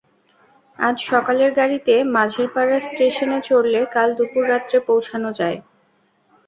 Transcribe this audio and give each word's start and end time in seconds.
আজ 0.79 0.97
সকালের 1.05 1.51
গাড়িতে 1.53 1.93
মাঝেরপাড়া 2.15 2.77
স্টেশনে 2.81 3.39
চড়লে 3.47 3.79
কাল 3.93 4.09
দুপুর-রাত্রে 4.17 4.77
পৌছানো 4.87 5.29
যায়। 5.39 5.57